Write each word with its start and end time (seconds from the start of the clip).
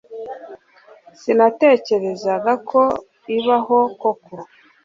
Sinatekerezaga 1.19 2.53
ko 2.69 2.81
ibaho 3.37 3.77
koko 3.99 4.33